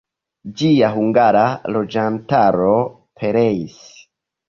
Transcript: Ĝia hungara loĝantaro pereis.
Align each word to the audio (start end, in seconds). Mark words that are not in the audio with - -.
Ĝia 0.61 0.89
hungara 0.95 1.45
loĝantaro 1.77 2.75
pereis. 3.23 3.81